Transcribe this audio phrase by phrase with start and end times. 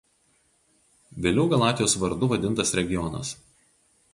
[1.25, 3.35] Vėliau Galatijos vardu vadintas regionas.